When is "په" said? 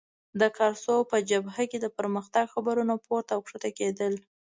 1.11-1.17